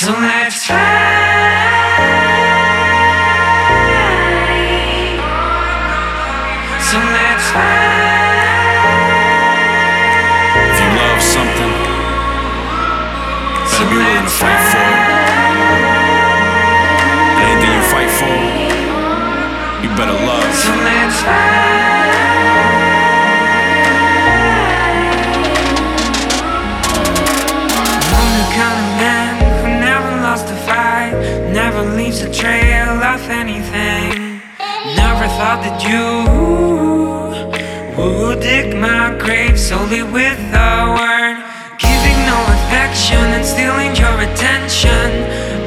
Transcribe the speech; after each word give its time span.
So 0.00 0.12
let's 0.12 0.64
fight. 0.64 0.78
So 6.88 6.96
let's 6.96 7.46
fight. 7.52 8.40
If 10.56 10.80
you 10.80 10.88
love 10.96 11.20
something, 11.20 11.74
better 13.68 13.84
be 13.90 13.96
willing 14.00 14.24
to 14.24 14.32
fight 14.40 14.62
for 14.72 14.88
it. 14.88 15.04
Anything 17.44 17.72
you 17.76 17.84
fight 17.92 18.10
for, 18.18 18.36
you 19.82 19.88
better 19.98 20.16
love. 20.24 20.54
So 20.54 20.72
let's 20.76 21.20
fight. 21.20 21.59
Leaves 32.10 32.22
a 32.22 32.32
trail 32.32 33.04
of 33.14 33.20
anything. 33.30 34.42
Never 34.98 35.26
thought 35.38 35.62
that 35.62 35.78
you 35.86 36.26
would 37.96 38.40
dig 38.40 38.74
my 38.74 39.14
grave 39.16 39.56
solely 39.58 40.02
with 40.02 40.40
a 40.50 40.90
word, 40.96 41.38
giving 41.78 42.18
no 42.26 42.38
affection 42.56 43.22
and 43.36 43.46
stealing 43.46 43.94
your 43.94 44.16
attention. 44.26 45.06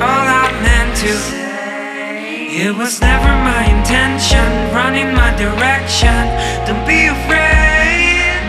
All 0.04 0.26
I 0.44 0.52
meant 0.68 0.92
to 1.04 1.12
say, 1.32 2.68
it 2.68 2.76
was 2.76 3.00
never 3.00 3.32
my 3.52 3.64
intention, 3.78 4.48
running 4.76 5.16
my 5.16 5.32
direction. 5.40 6.20
Don't 6.68 6.84
be 6.86 7.08
afraid. 7.08 8.44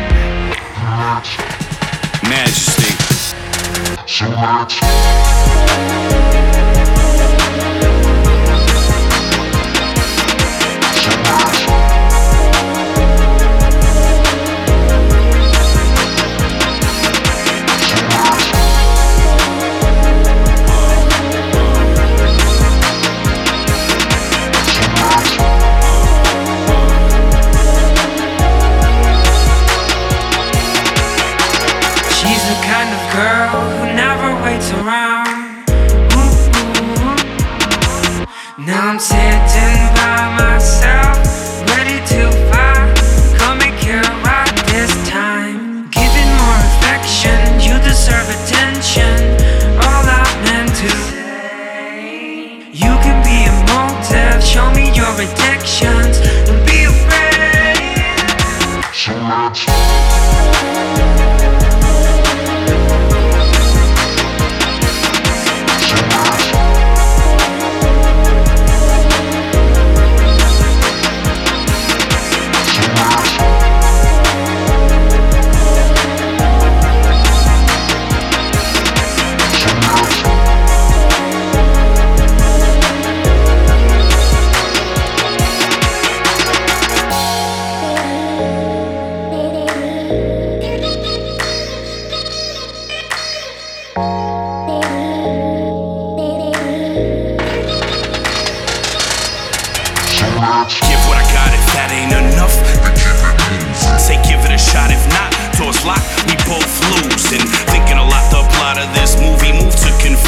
Majesty. 2.26 2.90
So 4.06 4.26
let's 4.30 6.43
girl 33.14 33.60
who 33.78 33.86
never 33.94 34.28
waits 34.42 34.72
around. 34.72 35.62
Now 38.58 38.90
I'm 38.90 38.98
sitting 38.98 39.82
by 39.94 40.18
myself, 40.42 41.18
ready 41.70 41.98
to 42.10 42.20
fight. 42.50 42.90
Come 43.38 43.58
make 43.58 43.78
it 43.86 44.02
right 44.26 44.56
this 44.66 44.90
time. 45.08 45.88
Giving 45.90 46.30
more 46.42 46.58
affection, 46.70 47.38
you 47.66 47.74
deserve 47.86 48.26
attention. 48.36 49.14
All 49.86 50.04
I 50.22 50.26
meant 50.44 50.74
to 50.82 50.90
say, 51.10 52.66
you 52.72 52.92
can 53.04 53.18
be 53.22 53.38
a 53.46 53.54
motive. 53.70 54.42
Show 54.42 54.66
me 54.74 54.90
your 55.00 55.14
addictions. 55.24 56.18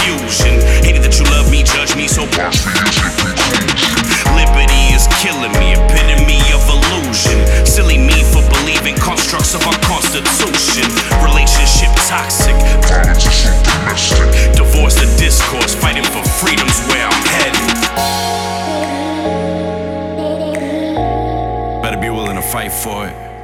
Confusion. 0.07 0.63
Hated 0.87 1.03
that 1.03 1.19
you 1.19 1.27
love 1.35 1.51
me, 1.51 1.63
judge 1.67 1.97
me, 1.97 2.07
so 2.07 2.23
Watch 2.39 2.63
Liberty 4.39 4.95
is 4.95 5.09
killing 5.19 5.53
me, 5.59 5.75
epitome 5.75 6.39
of 6.55 6.63
illusion. 6.71 7.43
Silly 7.67 7.99
me 7.99 8.23
for 8.23 8.43
believing 8.47 8.95
constructs 8.97 9.55
of 9.55 9.67
our 9.67 9.79
constitution. 9.83 10.87
Relationship 11.23 11.91
toxic, 12.07 12.55
divorce 14.55 14.95
the 14.95 15.09
discourse, 15.19 15.75
fighting 15.75 16.05
for 16.05 16.23
freedom's 16.39 16.79
where 16.87 17.07
I'm 17.07 17.27
headed. 17.27 17.67
Better 21.83 22.01
be 22.01 22.11
willing 22.11 22.37
to 22.37 22.43
fight 22.43 22.73
for 22.73 23.07
it. 23.09 23.36